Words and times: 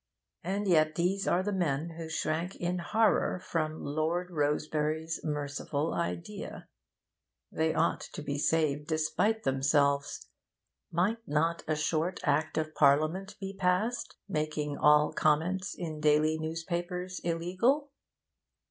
And 0.43 0.67
yet 0.67 0.95
these 0.95 1.27
are 1.27 1.43
the 1.43 1.53
men 1.53 1.91
who 1.91 2.09
shrank 2.09 2.55
in 2.55 2.79
horror 2.79 3.37
from 3.37 3.83
Lord 3.83 4.31
Rosebery's 4.31 5.23
merciful 5.23 5.93
idea. 5.93 6.67
They 7.51 7.75
ought 7.75 7.99
to 8.13 8.23
be 8.23 8.39
saved 8.39 8.87
despite 8.87 9.43
themselves. 9.43 10.25
Might 10.91 11.21
not 11.27 11.61
a 11.67 11.75
short 11.75 12.19
Act 12.23 12.57
of 12.57 12.73
Parliament 12.73 13.35
be 13.39 13.53
passed, 13.53 14.15
making 14.27 14.75
all 14.75 15.13
comment 15.13 15.67
in 15.77 15.99
daily 15.99 16.39
newspapers 16.39 17.19
illegal? 17.23 17.91